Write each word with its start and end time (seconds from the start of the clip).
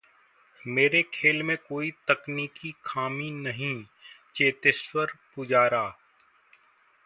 मेरे 0.59 1.01
खेल 1.13 1.43
में 1.43 1.55
कोई 1.57 1.91
तकनीकी 2.07 2.73
खामी 2.85 3.29
नहीं: 3.31 3.83
चेतेश्वर 4.33 5.13
पुजारा 5.35 5.87